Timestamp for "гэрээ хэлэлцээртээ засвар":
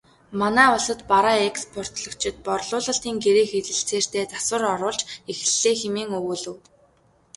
3.23-4.63